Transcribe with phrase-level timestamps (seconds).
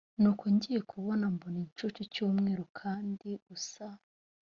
[0.21, 3.87] nuko ngiye kubona mbona igicu cy umweru kandi usa